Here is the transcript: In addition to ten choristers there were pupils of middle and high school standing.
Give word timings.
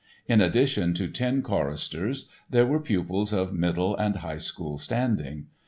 In 0.25 0.41
addition 0.41 0.95
to 0.95 1.07
ten 1.07 1.43
choristers 1.43 2.27
there 2.49 2.65
were 2.65 2.79
pupils 2.79 3.31
of 3.33 3.53
middle 3.53 3.95
and 3.95 4.15
high 4.15 4.39
school 4.39 4.79
standing. 4.79 5.45